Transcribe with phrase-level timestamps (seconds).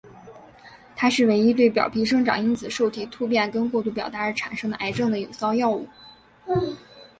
[0.95, 5.87] 它是唯一对表皮生长因子受体突变跟过度表达而产生的癌症的有效药物。